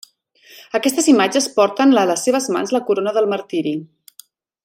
[0.79, 3.75] Aquestes imatges porten a les seves mans la corona del martiri.